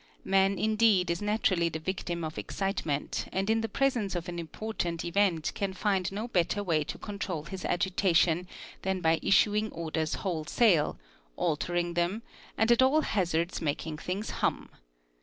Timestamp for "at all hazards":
12.71-13.61